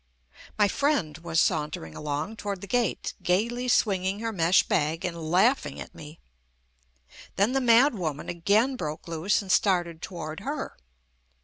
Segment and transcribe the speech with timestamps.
[0.57, 5.63] My friend was sauntering along toward the gate, gayly swinging her mesh bag, and laugh
[5.63, 6.19] ing at me.
[7.35, 10.75] Then the mad woman again broke loose and started toward her.